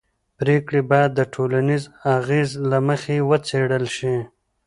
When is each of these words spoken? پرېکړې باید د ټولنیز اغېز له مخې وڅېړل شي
پرېکړې 0.39 0.81
باید 0.91 1.11
د 1.15 1.21
ټولنیز 1.33 1.83
اغېز 2.15 2.49
له 2.69 2.77
مخې 2.87 3.17
وڅېړل 3.29 3.85
شي 3.97 4.15